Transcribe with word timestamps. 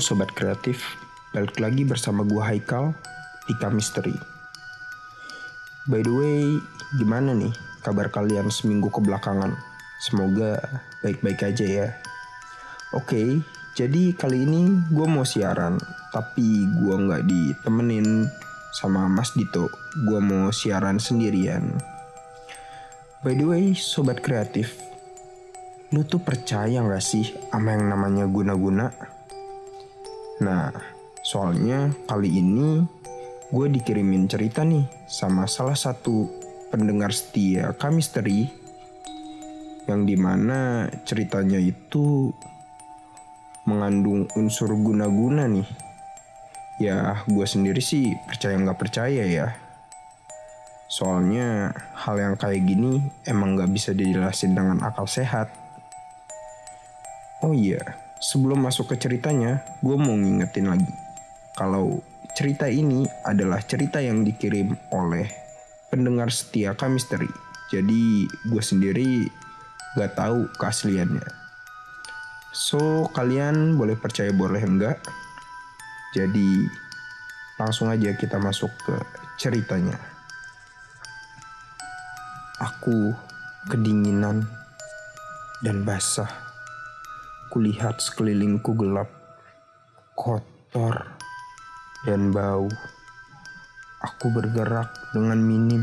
Sobat 0.00 0.32
Kreatif, 0.32 0.96
balik 1.36 1.60
lagi 1.60 1.84
bersama 1.84 2.24
gua 2.24 2.48
Haikal 2.48 2.96
di 3.44 3.54
Misteri. 3.68 4.16
By 5.84 6.00
the 6.00 6.08
way, 6.08 6.56
gimana 6.96 7.36
nih 7.36 7.52
kabar 7.84 8.08
kalian 8.08 8.48
seminggu 8.48 8.88
kebelakangan? 8.88 9.52
Semoga 10.00 10.56
baik-baik 11.04 11.44
aja 11.52 11.66
ya. 11.68 11.88
Oke, 12.96 13.44
jadi 13.76 14.16
kali 14.16 14.48
ini 14.48 14.72
gue 14.88 15.04
mau 15.04 15.28
siaran, 15.28 15.76
tapi 16.16 16.64
gue 16.80 16.96
nggak 16.96 17.28
ditemenin 17.28 18.24
sama 18.72 19.04
Mas 19.04 19.36
Dito. 19.36 19.68
Gue 20.08 20.18
mau 20.24 20.48
siaran 20.48 20.96
sendirian. 20.96 21.76
By 23.20 23.36
the 23.36 23.44
way, 23.44 23.76
Sobat 23.76 24.24
Kreatif, 24.24 24.80
lu 25.92 26.08
tuh 26.08 26.24
percaya 26.24 26.80
gak 26.80 27.04
sih 27.04 27.36
sama 27.52 27.76
yang 27.76 27.92
namanya 27.92 28.24
guna-guna? 28.24 29.19
Nah, 30.40 30.72
soalnya 31.20 31.92
kali 32.08 32.40
ini 32.40 32.80
gue 33.52 33.66
dikirimin 33.68 34.24
cerita 34.24 34.64
nih 34.64 34.88
sama 35.04 35.44
salah 35.44 35.76
satu 35.76 36.24
pendengar 36.72 37.12
setia 37.12 37.76
Kamisteri 37.76 38.48
yang 39.84 40.08
di 40.08 40.16
mana 40.16 40.88
ceritanya 41.04 41.60
itu 41.60 42.32
mengandung 43.68 44.24
unsur 44.32 44.72
guna-guna 44.72 45.44
nih. 45.44 45.68
Ya, 46.80 47.20
gue 47.28 47.44
sendiri 47.44 47.84
sih 47.84 48.08
percaya 48.24 48.56
nggak 48.56 48.80
percaya 48.80 49.28
ya. 49.28 49.52
Soalnya 50.88 51.76
hal 52.00 52.16
yang 52.16 52.34
kayak 52.40 52.64
gini 52.64 53.04
emang 53.28 53.60
nggak 53.60 53.70
bisa 53.76 53.92
dijelasin 53.92 54.56
dengan 54.56 54.80
akal 54.80 55.04
sehat. 55.04 55.52
Oh 57.44 57.52
iya, 57.52 57.80
sebelum 58.20 58.60
masuk 58.60 58.92
ke 58.92 58.96
ceritanya, 59.00 59.64
gue 59.80 59.96
mau 59.96 60.12
ngingetin 60.12 60.68
lagi. 60.68 60.92
Kalau 61.56 62.04
cerita 62.36 62.68
ini 62.68 63.08
adalah 63.24 63.64
cerita 63.64 63.98
yang 63.98 64.22
dikirim 64.22 64.76
oleh 64.92 65.26
pendengar 65.88 66.28
setia 66.28 66.76
Kamisteri. 66.76 67.28
Jadi 67.72 68.28
gue 68.28 68.62
sendiri 68.62 69.24
gak 69.96 70.20
tahu 70.20 70.46
keasliannya. 70.60 71.24
So, 72.52 73.08
kalian 73.14 73.78
boleh 73.78 73.96
percaya 73.96 74.34
boleh 74.34 74.60
enggak. 74.60 74.98
Jadi, 76.14 76.66
langsung 77.62 77.88
aja 77.88 78.10
kita 78.18 78.42
masuk 78.42 78.70
ke 78.82 78.94
ceritanya. 79.38 79.94
Aku 82.58 83.14
kedinginan 83.70 84.44
dan 85.62 85.86
basah 85.86 86.49
Kulihat 87.50 87.98
sekelilingku 87.98 88.78
gelap, 88.78 89.10
kotor, 90.14 91.18
dan 92.06 92.30
bau. 92.30 92.70
Aku 94.06 94.30
bergerak 94.30 94.86
dengan 95.10 95.42
minim. 95.42 95.82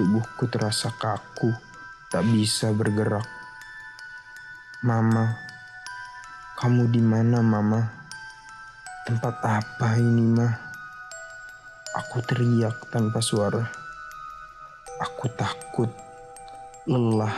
Tubuhku 0.00 0.48
terasa 0.48 0.88
kaku, 0.96 1.52
tak 2.08 2.24
bisa 2.32 2.72
bergerak. 2.72 3.28
Mama, 4.80 5.36
kamu 6.56 6.88
di 6.88 7.04
mana, 7.04 7.44
Mama? 7.44 7.84
Tempat 9.04 9.44
apa 9.44 10.00
ini, 10.00 10.32
Ma? 10.32 10.48
Aku 11.92 12.24
teriak 12.24 12.88
tanpa 12.88 13.20
suara. 13.20 13.68
Aku 14.96 15.28
takut, 15.36 15.92
lelah, 16.88 17.36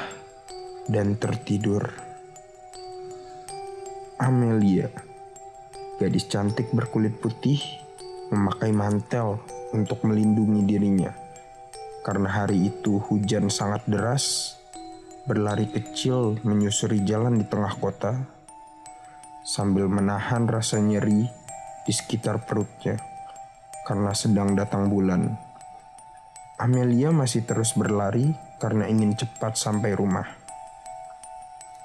dan 0.87 1.19
tertidur. 1.19 2.08
Amelia, 4.19 4.91
gadis 6.03 6.27
cantik 6.27 6.75
berkulit 6.75 7.23
putih, 7.23 7.63
memakai 8.35 8.75
mantel 8.75 9.39
untuk 9.71 10.03
melindungi 10.03 10.67
dirinya. 10.67 11.15
Karena 12.03 12.27
hari 12.27 12.67
itu 12.67 12.99
hujan 12.99 13.47
sangat 13.47 13.87
deras, 13.87 14.59
berlari 15.23 15.71
kecil 15.71 16.35
menyusuri 16.43 17.07
jalan 17.07 17.39
di 17.39 17.47
tengah 17.47 17.79
kota, 17.79 18.19
sambil 19.47 19.87
menahan 19.87 20.51
rasa 20.51 20.83
nyeri 20.83 21.31
di 21.87 21.93
sekitar 21.95 22.43
perutnya 22.43 22.99
karena 23.87 24.11
sedang 24.19 24.59
datang 24.59 24.91
bulan. 24.91 25.31
Amelia 26.59 27.15
masih 27.15 27.47
terus 27.47 27.79
berlari 27.79 28.35
karena 28.59 28.91
ingin 28.91 29.15
cepat 29.15 29.55
sampai 29.55 29.95
rumah. 29.95 30.27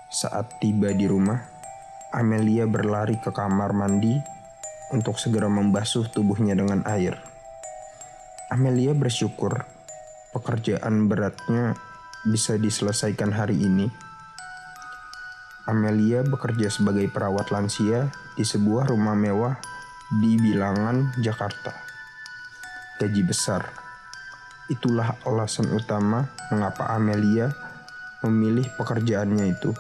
Saat 0.10 0.58
tiba 0.58 0.90
di 0.98 1.06
rumah, 1.06 1.53
Amelia 2.14 2.70
berlari 2.70 3.18
ke 3.18 3.34
kamar 3.34 3.74
mandi 3.74 4.14
untuk 4.94 5.18
segera 5.18 5.50
membasuh 5.50 6.06
tubuhnya 6.14 6.54
dengan 6.54 6.86
air. 6.86 7.18
Amelia 8.54 8.94
bersyukur 8.94 9.66
pekerjaan 10.30 11.10
beratnya 11.10 11.74
bisa 12.30 12.62
diselesaikan 12.62 13.34
hari 13.34 13.58
ini. 13.58 13.90
Amelia 15.66 16.22
bekerja 16.22 16.70
sebagai 16.70 17.10
perawat 17.10 17.50
lansia 17.50 18.14
di 18.38 18.46
sebuah 18.46 18.94
rumah 18.94 19.18
mewah 19.18 19.58
di 20.22 20.38
Bilangan, 20.38 21.18
Jakarta. 21.18 21.74
Gaji 23.02 23.26
besar. 23.26 23.74
Itulah 24.70 25.18
alasan 25.26 25.74
utama 25.74 26.30
mengapa 26.54 26.94
Amelia 26.94 27.50
memilih 28.22 28.70
pekerjaannya 28.78 29.50
itu. 29.50 29.74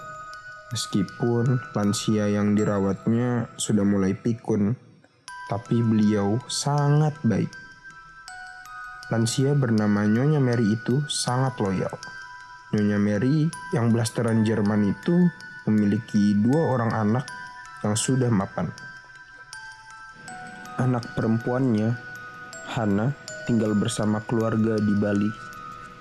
Meskipun 0.73 1.61
lansia 1.78 2.34
yang 2.34 2.57
dirawatnya 2.57 3.45
sudah 3.61 3.85
mulai 3.85 4.17
pikun, 4.17 4.73
tapi 5.45 5.78
beliau 5.85 6.41
sangat 6.50 7.13
baik. 7.22 7.53
Lansia 9.13 9.53
bernama 9.53 10.09
Nyonya 10.09 10.41
Mary 10.41 10.73
itu 10.73 11.06
sangat 11.06 11.61
loyal. 11.61 11.94
Nyonya 12.73 12.97
Mary 12.97 13.45
yang 13.69 13.94
blasteran 13.94 14.41
Jerman 14.41 14.89
itu 14.89 15.13
memiliki 15.69 16.34
dua 16.41 16.73
orang 16.73 16.90
anak 16.90 17.29
yang 17.85 17.94
sudah 17.94 18.34
mapan. 18.34 18.73
Anak 20.81 21.05
perempuannya, 21.13 21.94
Hana, 22.73 23.13
tinggal 23.45 23.78
bersama 23.78 24.25
keluarga 24.25 24.81
di 24.81 24.94
Bali, 24.97 25.29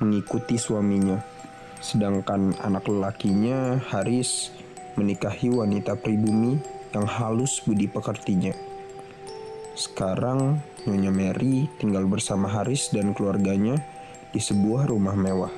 mengikuti 0.00 0.56
suaminya. 0.56 1.20
Sedangkan 1.82 2.56
anak 2.62 2.88
lelakinya, 2.88 3.76
Haris, 3.92 4.61
menikahi 4.96 5.48
wanita 5.48 5.96
pribumi 5.96 6.60
yang 6.92 7.08
halus 7.08 7.64
budi 7.64 7.88
pekertinya. 7.88 8.52
Sekarang 9.72 10.60
Nyonya 10.84 11.14
Mary 11.14 11.70
tinggal 11.80 12.04
bersama 12.04 12.50
Haris 12.50 12.92
dan 12.92 13.16
keluarganya 13.16 13.80
di 14.34 14.40
sebuah 14.42 14.90
rumah 14.90 15.16
mewah. 15.16 15.52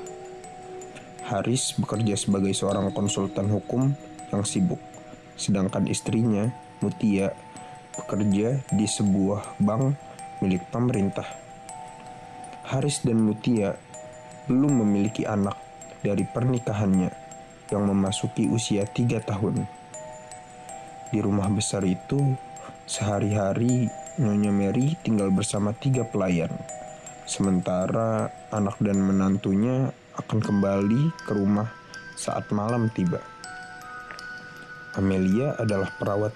Haris 1.25 1.75
bekerja 1.81 2.15
sebagai 2.15 2.53
seorang 2.53 2.93
konsultan 2.93 3.49
hukum 3.49 3.91
yang 4.31 4.45
sibuk, 4.45 4.79
sedangkan 5.35 5.89
istrinya, 5.89 6.53
Mutia, 6.85 7.33
bekerja 7.97 8.61
di 8.71 8.87
sebuah 8.87 9.57
bank 9.57 9.97
milik 10.45 10.69
pemerintah. 10.69 11.25
Haris 12.69 13.01
dan 13.03 13.25
Mutia 13.25 13.75
belum 14.45 14.85
memiliki 14.85 15.25
anak 15.25 15.57
dari 16.05 16.29
pernikahannya 16.29 17.25
yang 17.73 17.89
memasuki 17.89 18.49
usia 18.51 18.85
tiga 18.85 19.23
tahun. 19.25 19.65
Di 21.15 21.23
rumah 21.23 21.49
besar 21.49 21.87
itu, 21.87 22.35
sehari-hari 22.85 23.89
Nyonya 24.19 24.53
Mary 24.55 24.95
tinggal 25.03 25.31
bersama 25.35 25.75
tiga 25.75 26.07
pelayan. 26.07 26.51
Sementara 27.25 28.31
anak 28.53 28.79
dan 28.79 29.01
menantunya 29.01 29.91
akan 30.15 30.39
kembali 30.39 31.11
ke 31.25 31.33
rumah 31.35 31.67
saat 32.15 32.47
malam 32.55 32.93
tiba. 32.93 33.19
Amelia 34.95 35.59
adalah 35.59 35.91
perawat 35.99 36.31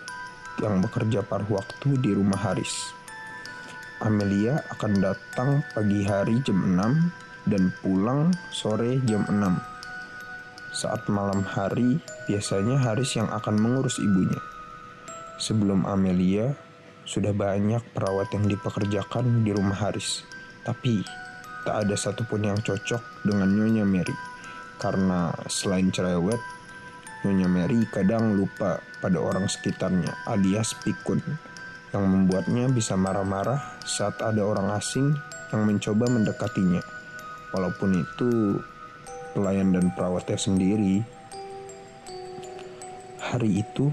yang 0.59 0.83
bekerja 0.83 1.23
paruh 1.23 1.63
waktu 1.63 1.95
di 2.03 2.11
rumah 2.11 2.39
Haris. 2.39 2.75
Amelia 4.03 4.59
akan 4.75 4.93
datang 4.99 5.63
pagi 5.75 6.03
hari 6.03 6.43
jam 6.43 6.59
6 6.75 7.51
dan 7.51 7.71
pulang 7.83 8.35
sore 8.51 8.99
jam 9.07 9.23
6 9.27 9.78
saat 10.73 11.05
malam 11.09 11.43
hari, 11.45 12.01
biasanya 12.29 12.79
Haris 12.79 13.17
yang 13.17 13.29
akan 13.33 13.57
mengurus 13.57 13.99
ibunya. 13.99 14.41
Sebelum 15.39 15.87
Amelia, 15.87 16.53
sudah 17.09 17.33
banyak 17.33 17.81
perawat 17.97 18.29
yang 18.37 18.45
dipekerjakan 18.51 19.47
di 19.47 19.51
rumah 19.57 19.77
Haris. 19.77 20.27
Tapi, 20.67 21.01
tak 21.65 21.87
ada 21.89 21.97
satupun 21.97 22.45
yang 22.45 22.59
cocok 22.61 23.25
dengan 23.25 23.49
Nyonya 23.49 23.89
Mary. 23.89 24.13
Karena 24.77 25.33
selain 25.49 25.89
cerewet, 25.89 26.39
Nyonya 27.25 27.49
Mary 27.49 27.83
kadang 27.91 28.37
lupa 28.37 28.79
pada 29.03 29.19
orang 29.19 29.51
sekitarnya 29.51 30.15
alias 30.31 30.75
pikun 30.87 31.19
yang 31.91 32.05
membuatnya 32.05 32.69
bisa 32.69 32.95
marah-marah 32.95 33.81
saat 33.83 34.21
ada 34.21 34.45
orang 34.45 34.71
asing 34.77 35.17
yang 35.51 35.65
mencoba 35.65 36.07
mendekatinya. 36.13 36.85
Walaupun 37.51 38.05
itu 38.05 38.61
pelayan 39.33 39.75
dan 39.75 39.91
perawatnya 39.93 40.39
sendiri. 40.39 41.05
Hari 43.19 43.61
itu, 43.61 43.93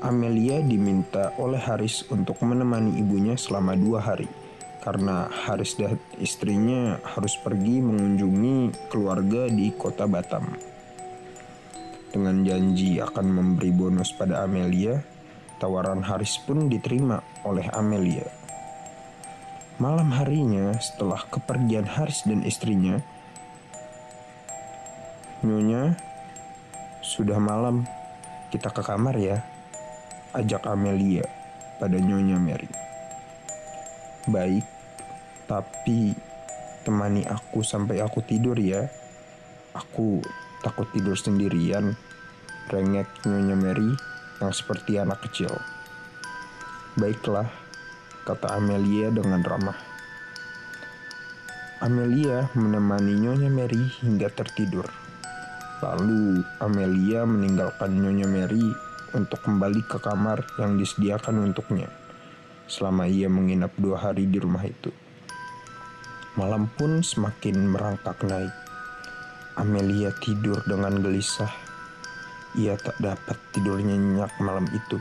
Amelia 0.00 0.62
diminta 0.64 1.34
oleh 1.36 1.60
Haris 1.60 2.08
untuk 2.08 2.40
menemani 2.40 2.96
ibunya 3.00 3.36
selama 3.36 3.76
dua 3.76 4.00
hari 4.00 4.30
karena 4.80 5.28
Haris 5.28 5.76
dan 5.76 6.00
istrinya 6.16 6.96
harus 7.04 7.36
pergi 7.36 7.84
mengunjungi 7.84 8.88
keluarga 8.88 9.46
di 9.52 9.68
kota 9.76 10.08
Batam. 10.08 10.56
Dengan 12.10 12.42
janji 12.42 12.98
akan 12.98 13.26
memberi 13.28 13.70
bonus 13.70 14.10
pada 14.16 14.42
Amelia, 14.42 14.98
tawaran 15.62 16.02
Haris 16.02 16.40
pun 16.42 16.66
diterima 16.66 17.20
oleh 17.46 17.68
Amelia. 17.70 18.26
Malam 19.78 20.12
harinya 20.16 20.74
setelah 20.80 21.22
kepergian 21.28 21.86
Haris 21.86 22.26
dan 22.26 22.42
istrinya, 22.44 22.98
Nyonya, 25.40 25.96
sudah 27.00 27.40
malam, 27.40 27.88
kita 28.52 28.68
ke 28.68 28.84
kamar 28.84 29.16
ya, 29.16 29.40
ajak 30.36 30.68
Amelia 30.68 31.24
pada 31.80 31.96
Nyonya 31.96 32.36
Mary. 32.36 32.68
Baik, 34.28 34.68
tapi 35.48 36.12
temani 36.84 37.24
aku 37.24 37.64
sampai 37.64 38.04
aku 38.04 38.20
tidur 38.20 38.60
ya. 38.60 38.84
Aku 39.72 40.20
takut 40.60 40.84
tidur 40.92 41.16
sendirian, 41.16 41.96
rengek 42.68 43.08
Nyonya 43.24 43.56
Mary 43.56 43.90
yang 44.44 44.52
seperti 44.52 45.00
anak 45.00 45.24
kecil. 45.24 45.56
Baiklah, 47.00 47.48
kata 48.28 48.60
Amelia 48.60 49.08
dengan 49.08 49.40
ramah. 49.40 49.78
Amelia 51.80 52.52
menemani 52.52 53.16
Nyonya 53.16 53.48
Mary 53.48 53.88
hingga 54.04 54.28
tertidur. 54.28 55.09
Lalu 55.80 56.44
Amelia 56.60 57.24
meninggalkan 57.24 57.96
Nyonya 57.96 58.28
Mary 58.28 58.68
untuk 59.16 59.40
kembali 59.40 59.80
ke 59.88 59.96
kamar 59.96 60.44
yang 60.60 60.76
disediakan 60.76 61.50
untuknya 61.50 61.88
selama 62.70 63.08
ia 63.10 63.26
menginap 63.26 63.74
dua 63.80 63.98
hari 63.98 64.30
di 64.30 64.38
rumah 64.38 64.62
itu. 64.62 64.94
Malam 66.38 66.70
pun 66.78 67.02
semakin 67.02 67.74
merangkak 67.74 68.22
naik. 68.22 68.54
Amelia 69.58 70.14
tidur 70.22 70.62
dengan 70.62 71.02
gelisah. 71.02 71.50
Ia 72.54 72.78
tak 72.78 73.00
dapat 73.02 73.36
tidur 73.50 73.82
nyenyak 73.82 74.30
malam 74.38 74.68
itu 74.70 75.00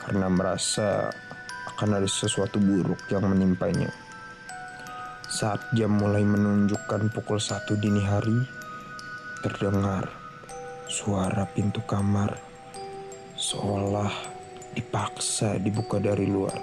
karena 0.00 0.26
merasa 0.26 1.12
akan 1.74 2.02
ada 2.02 2.08
sesuatu 2.08 2.58
buruk 2.58 2.98
yang 3.12 3.28
menimpanya. 3.30 3.92
Saat 5.30 5.70
jam 5.78 5.94
mulai 5.94 6.26
menunjukkan 6.26 7.14
pukul 7.14 7.38
satu 7.38 7.78
dini 7.78 8.02
hari, 8.02 8.42
terdengar 9.40 10.12
suara 10.84 11.48
pintu 11.48 11.80
kamar 11.88 12.36
seolah 13.40 14.12
dipaksa 14.76 15.56
dibuka 15.56 15.96
dari 15.96 16.28
luar. 16.28 16.60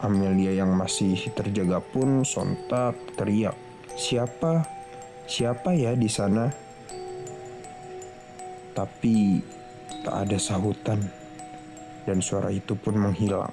Amelia 0.00 0.56
yang 0.56 0.72
masih 0.72 1.20
terjaga 1.36 1.84
pun 1.84 2.24
sontak 2.24 2.96
teriak, 3.20 3.52
"Siapa? 3.92 4.64
Siapa 5.28 5.76
ya 5.76 5.92
di 5.92 6.08
sana?" 6.08 6.48
Tapi 8.72 9.44
tak 10.00 10.16
ada 10.24 10.38
sahutan 10.40 11.04
dan 12.08 12.24
suara 12.24 12.48
itu 12.48 12.72
pun 12.72 12.96
menghilang. 12.96 13.52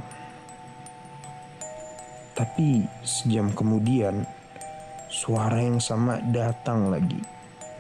Tapi 2.31 2.87
sejam 3.03 3.51
kemudian 3.51 4.23
Suara 5.17 5.57
yang 5.65 5.81
sama 5.81 6.21
datang 6.29 6.93
lagi, 6.93 7.17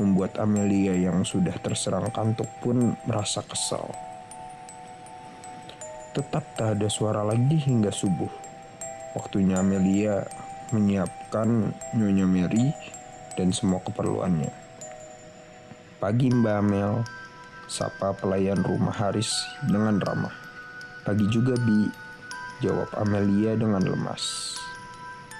membuat 0.01 0.41
Amelia 0.41 0.97
yang 0.97 1.21
sudah 1.21 1.53
terserang 1.61 2.09
kantuk 2.09 2.49
pun 2.65 2.97
merasa 3.05 3.45
kesal. 3.45 3.93
Tetap 6.17 6.41
tak 6.57 6.81
ada 6.81 6.89
suara 6.89 7.21
lagi 7.21 7.61
hingga 7.61 7.93
subuh. 7.93 8.33
Waktunya 9.13 9.61
Amelia 9.61 10.25
menyiapkan 10.73 11.77
Nyonya 11.93 12.25
Mary 12.25 12.73
dan 13.37 13.53
semua 13.53 13.85
keperluannya. 13.85 14.49
Pagi 16.01 16.33
Mbak 16.33 16.57
Amel, 16.57 17.05
sapa 17.69 18.17
pelayan 18.17 18.65
rumah 18.65 18.97
Haris 18.97 19.29
dengan 19.69 20.01
ramah. 20.01 20.33
Pagi 21.05 21.29
juga 21.29 21.53
Bi, 21.53 21.85
jawab 22.65 22.89
Amelia 22.97 23.53
dengan 23.53 23.85
lemas. 23.85 24.57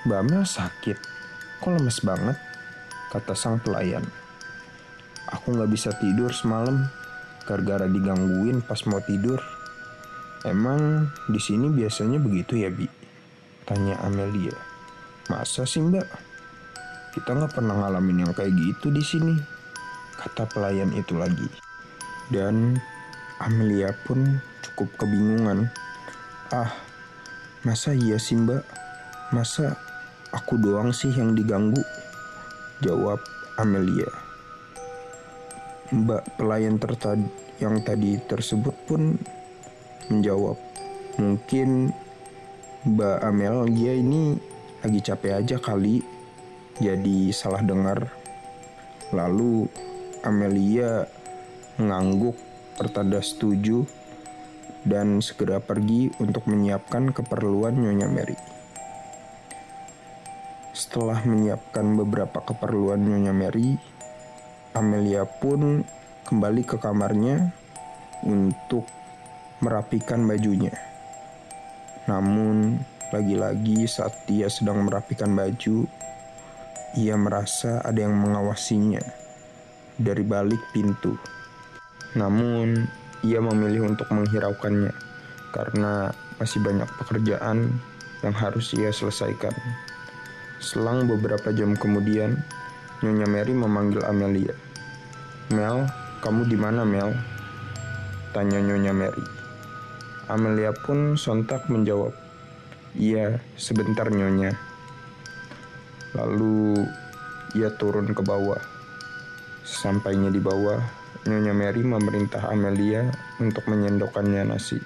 Mbak 0.06 0.20
Amel 0.22 0.46
sakit, 0.46 1.17
Kok 1.60 1.74
lemes 1.74 2.00
banget? 2.06 2.38
Kata 3.10 3.34
sang 3.34 3.58
pelayan. 3.64 4.06
Aku 5.34 5.58
gak 5.58 5.72
bisa 5.72 5.92
tidur 5.98 6.32
semalam 6.32 6.88
gara-gara 7.48 7.88
digangguin 7.88 8.60
pas 8.60 8.84
mau 8.84 9.00
tidur. 9.00 9.40
Emang 10.44 11.10
di 11.32 11.40
sini 11.40 11.72
biasanya 11.72 12.20
begitu 12.20 12.60
ya, 12.60 12.70
Bi? 12.70 12.86
Tanya 13.64 13.98
Amelia. 14.04 14.54
Masa 15.32 15.64
sih, 15.64 15.82
Mbak? 15.82 16.08
Kita 17.16 17.34
nggak 17.34 17.58
pernah 17.58 17.74
ngalamin 17.74 18.28
yang 18.28 18.34
kayak 18.36 18.54
gitu 18.54 18.94
di 18.94 19.02
sini. 19.02 19.36
Kata 20.20 20.46
pelayan 20.48 20.94
itu 20.94 21.18
lagi. 21.18 21.50
Dan 22.30 22.78
Amelia 23.42 23.92
pun 24.06 24.40
cukup 24.62 24.88
kebingungan. 25.02 25.72
Ah, 26.54 26.72
masa 27.66 27.92
iya 27.92 28.22
sih, 28.22 28.38
Mbak? 28.38 28.64
Masa 29.34 29.76
Aku 30.36 30.60
doang 30.60 30.92
sih 30.92 31.08
yang 31.16 31.32
diganggu, 31.32 31.80
jawab 32.84 33.24
Amelia. 33.56 34.12
Mbak 35.88 36.36
pelayan 36.36 36.76
tertad 36.76 37.16
yang 37.64 37.80
tadi 37.80 38.20
tersebut 38.28 38.76
pun 38.84 39.16
menjawab, 40.12 40.60
mungkin 41.16 41.96
Mbak 42.84 43.18
Amelia 43.24 43.94
ini 43.96 44.36
lagi 44.84 45.00
capek 45.00 45.40
aja 45.40 45.58
kali, 45.64 46.04
jadi 46.84 47.32
salah 47.32 47.64
dengar. 47.64 48.12
Lalu 49.16 49.72
Amelia 50.28 51.08
mengangguk 51.80 52.36
pertanda 52.76 53.24
setuju 53.24 53.88
dan 54.84 55.24
segera 55.24 55.64
pergi 55.64 56.12
untuk 56.20 56.52
menyiapkan 56.52 57.16
keperluan 57.16 57.80
Nyonya 57.80 58.12
Mary. 58.12 58.57
Setelah 60.88 61.20
menyiapkan 61.28 62.00
beberapa 62.00 62.40
keperluan 62.40 63.04
Nyonya 63.04 63.36
Mary, 63.36 63.76
Amelia 64.72 65.28
pun 65.28 65.84
kembali 66.24 66.64
ke 66.64 66.80
kamarnya 66.80 67.52
untuk 68.24 68.88
merapikan 69.60 70.24
bajunya. 70.24 70.72
Namun, 72.08 72.80
lagi-lagi 73.12 73.84
saat 73.84 74.16
dia 74.32 74.48
sedang 74.48 74.88
merapikan 74.88 75.36
baju, 75.36 75.84
ia 76.96 77.20
merasa 77.20 77.84
ada 77.84 78.08
yang 78.08 78.16
mengawasinya 78.16 79.04
dari 80.00 80.24
balik 80.24 80.72
pintu. 80.72 81.20
Namun, 82.16 82.88
ia 83.28 83.44
memilih 83.44 83.92
untuk 83.92 84.08
menghiraukannya 84.08 84.96
karena 85.52 86.16
masih 86.40 86.64
banyak 86.64 86.88
pekerjaan 86.96 87.76
yang 88.24 88.36
harus 88.40 88.72
ia 88.72 88.88
selesaikan. 88.88 89.52
Selang 90.58 91.06
beberapa 91.06 91.54
jam 91.54 91.78
kemudian, 91.78 92.42
Nyonya 93.06 93.30
Mary 93.30 93.54
memanggil 93.54 94.02
Amelia. 94.10 94.58
Mel, 95.54 95.86
kamu 96.26 96.50
di 96.50 96.58
mana 96.58 96.82
Mel? 96.82 97.14
Tanya 98.34 98.58
Nyonya 98.58 98.90
Mary. 98.90 99.22
Amelia 100.26 100.74
pun 100.74 101.14
sontak 101.14 101.70
menjawab, 101.70 102.10
Iya, 102.98 103.38
sebentar 103.54 104.10
Nyonya. 104.10 104.58
Lalu 106.18 106.82
ia 107.54 107.70
turun 107.78 108.18
ke 108.18 108.26
bawah. 108.26 108.58
Sampainya 109.62 110.34
di 110.34 110.42
bawah, 110.42 110.82
Nyonya 111.30 111.54
Mary 111.54 111.86
memerintah 111.86 112.50
Amelia 112.50 113.06
untuk 113.38 113.62
menyendokkannya 113.70 114.50
nasi. 114.50 114.82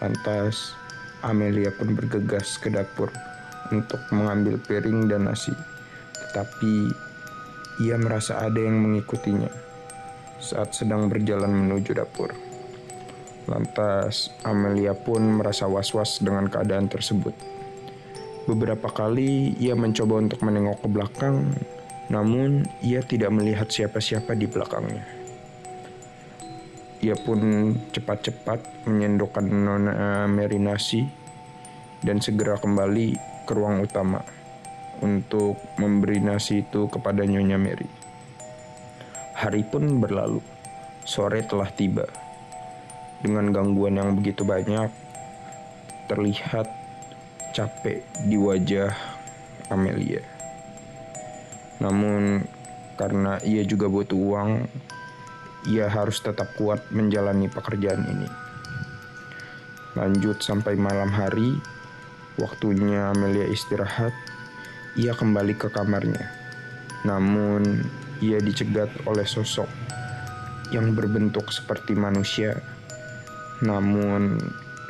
Lantas, 0.00 0.72
Amelia 1.20 1.68
pun 1.68 1.92
bergegas 1.92 2.56
ke 2.56 2.72
dapur 2.72 3.12
untuk 3.72 4.00
mengambil 4.12 4.58
piring 4.60 5.08
dan 5.10 5.26
nasi, 5.30 5.54
tetapi 6.26 6.92
ia 7.82 7.96
merasa 8.00 8.40
ada 8.40 8.56
yang 8.56 8.80
mengikutinya 8.80 9.52
saat 10.40 10.72
sedang 10.76 11.08
berjalan 11.08 11.48
menuju 11.48 11.96
dapur. 11.96 12.32
Lantas, 13.46 14.34
Amelia 14.42 14.92
pun 14.92 15.38
merasa 15.38 15.70
was-was 15.70 16.18
dengan 16.18 16.50
keadaan 16.50 16.90
tersebut. 16.90 17.32
Beberapa 18.46 18.90
kali 18.90 19.54
ia 19.58 19.74
mencoba 19.78 20.18
untuk 20.22 20.42
menengok 20.42 20.82
ke 20.82 20.88
belakang, 20.90 21.54
namun 22.10 22.66
ia 22.82 23.02
tidak 23.02 23.30
melihat 23.34 23.70
siapa-siapa 23.70 24.34
di 24.34 24.46
belakangnya. 24.50 25.02
Ia 27.02 27.14
pun 27.22 27.38
cepat-cepat 27.94 28.88
menyendokkan 28.88 29.46
Nona 29.46 30.26
Mary 30.26 30.58
nasi 30.58 31.06
dan 32.02 32.18
segera 32.18 32.58
kembali 32.58 33.35
ke 33.46 33.54
ruang 33.54 33.86
utama 33.86 34.20
untuk 35.00 35.56
memberi 35.78 36.18
nasi 36.18 36.66
itu 36.66 36.90
kepada 36.90 37.22
Nyonya 37.22 37.56
Mary. 37.56 37.88
Hari 39.38 39.62
pun 39.68 40.02
berlalu. 40.02 40.42
Sore 41.06 41.46
telah 41.46 41.70
tiba. 41.70 42.04
dengan 43.16 43.48
gangguan 43.48 43.96
yang 43.96 44.12
begitu 44.12 44.44
banyak, 44.44 44.92
terlihat 46.06 46.68
capek 47.56 48.04
di 48.28 48.36
wajah 48.36 48.92
Amelia. 49.72 50.20
Namun, 51.80 52.44
karena 53.00 53.40
ia 53.42 53.64
juga 53.64 53.88
butuh 53.88 54.16
uang, 54.16 54.50
ia 55.68 55.88
harus 55.90 56.20
tetap 56.22 56.54
kuat 56.60 56.84
menjalani 56.92 57.48
pekerjaan 57.50 58.04
ini. 58.06 58.28
Lanjut 59.96 60.44
sampai 60.44 60.76
malam 60.76 61.08
hari, 61.08 61.56
waktunya 62.36 63.12
Amelia 63.12 63.48
istirahat, 63.48 64.12
ia 64.96 65.12
kembali 65.12 65.56
ke 65.56 65.68
kamarnya. 65.72 66.32
Namun, 67.04 67.84
ia 68.24 68.40
dicegat 68.40 68.88
oleh 69.04 69.28
sosok 69.28 69.68
yang 70.72 70.96
berbentuk 70.96 71.52
seperti 71.52 71.94
manusia, 71.94 72.58
namun 73.62 74.40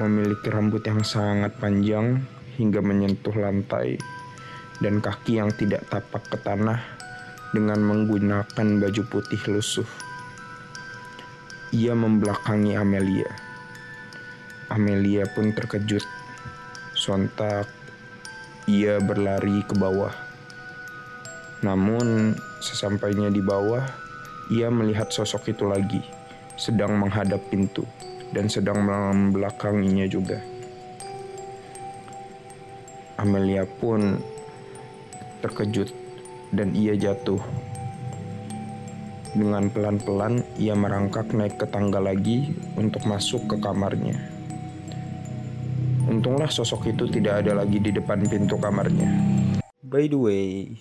memiliki 0.00 0.48
rambut 0.48 0.84
yang 0.86 1.02
sangat 1.04 1.52
panjang 1.58 2.24
hingga 2.56 2.80
menyentuh 2.80 3.34
lantai 3.36 4.00
dan 4.80 5.00
kaki 5.00 5.40
yang 5.40 5.52
tidak 5.52 5.84
tapak 5.88 6.24
ke 6.28 6.36
tanah 6.40 6.80
dengan 7.52 7.80
menggunakan 7.80 8.66
baju 8.80 9.02
putih 9.08 9.40
lusuh. 9.48 9.88
Ia 11.72 11.92
membelakangi 11.92 12.76
Amelia. 12.78 13.28
Amelia 14.72 15.28
pun 15.30 15.52
terkejut. 15.52 16.15
Sontak, 17.06 17.70
ia 18.66 18.98
berlari 18.98 19.62
ke 19.62 19.78
bawah. 19.78 20.10
Namun, 21.62 22.34
sesampainya 22.58 23.30
di 23.30 23.38
bawah, 23.38 23.86
ia 24.50 24.66
melihat 24.74 25.14
sosok 25.14 25.54
itu 25.54 25.70
lagi, 25.70 26.02
sedang 26.58 26.98
menghadap 26.98 27.38
pintu 27.46 27.86
dan 28.34 28.50
sedang 28.50 28.82
membelakanginya 28.82 30.10
juga. 30.10 30.42
Amelia 33.22 33.70
pun 33.70 34.18
terkejut 35.46 35.94
dan 36.50 36.74
ia 36.74 36.98
jatuh. 36.98 37.38
Dengan 39.30 39.70
pelan-pelan 39.70 40.42
ia 40.58 40.74
merangkak 40.74 41.30
naik 41.30 41.54
ke 41.54 41.70
tangga 41.70 42.02
lagi 42.02 42.50
untuk 42.74 43.06
masuk 43.06 43.46
ke 43.46 43.62
kamarnya. 43.62 44.35
Untunglah 46.26 46.50
sosok 46.50 46.90
itu 46.90 47.06
tidak 47.06 47.46
ada 47.46 47.62
lagi 47.62 47.78
di 47.78 47.94
depan 47.94 48.18
pintu 48.26 48.58
kamarnya. 48.58 49.06
By 49.86 50.10
the 50.10 50.18
way, 50.18 50.74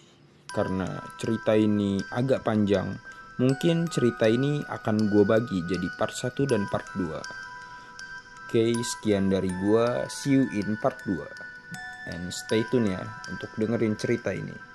karena 0.49 1.05
cerita 1.21 1.53
ini 1.53 2.01
agak 2.09 2.41
panjang, 2.41 2.97
mungkin 3.37 3.85
cerita 3.85 4.25
ini 4.25 4.65
akan 4.65 5.05
gue 5.05 5.21
bagi 5.21 5.61
jadi 5.69 5.85
part 6.01 6.17
1 6.17 6.49
dan 6.49 6.65
part 6.73 6.89
2. 6.97 7.21
Oke, 8.49 8.73
sekian 8.73 9.29
dari 9.29 9.53
gue. 9.53 9.85
See 10.09 10.33
you 10.33 10.49
in 10.49 10.81
part 10.81 10.97
2. 11.05 11.13
And 12.09 12.33
stay 12.33 12.65
tune 12.73 12.89
ya 12.89 13.05
untuk 13.29 13.53
dengerin 13.53 14.01
cerita 14.01 14.33
ini. 14.33 14.74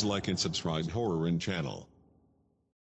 Please 0.00 0.06
like 0.06 0.28
and 0.28 0.40
subscribe 0.40 0.90
Horror 0.90 1.28
in 1.28 1.38
channel. 1.38 1.86